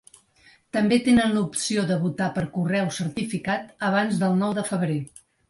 També 0.77 0.97
tenen 1.07 1.35
l’opció 1.35 1.83
de 1.91 1.97
votar 2.05 2.31
per 2.39 2.45
correu 2.57 2.89
certificat 2.97 3.71
abans 3.93 4.19
del 4.25 4.43
nou 4.43 4.59
de 4.63 4.67
febrer. 4.73 4.99